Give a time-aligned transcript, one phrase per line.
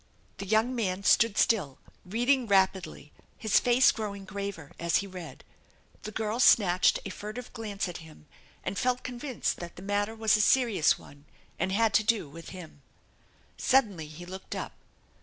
[0.39, 5.43] The young man stood still, reading rapidly, his face grow ing graver as he read.
[6.01, 8.25] The girl snatched a furtive glance at him,
[8.63, 11.25] and felt convinced that the matter was a serious one
[11.59, 12.81] and fead to do with him,
[13.59, 14.73] Suddenly he looked up.